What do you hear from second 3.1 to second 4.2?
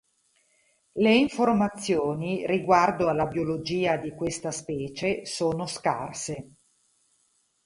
biologia di